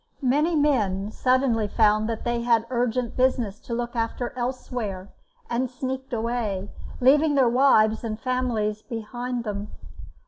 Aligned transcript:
Many 0.23 0.55
men 0.55 1.11
suddenly 1.11 1.67
found 1.67 2.09
that 2.09 2.23
they 2.23 2.41
had 2.41 2.65
urgent 2.71 3.15
business 3.15 3.59
to 3.59 3.75
look 3.75 3.95
after 3.95 4.33
elsewhere, 4.35 5.09
and 5.47 5.69
sneaked 5.69 6.11
away, 6.11 6.71
leaving 6.99 7.35
their 7.35 7.47
wives 7.47 8.03
and 8.03 8.19
families 8.19 8.81
behind 8.81 9.43
them. 9.43 9.67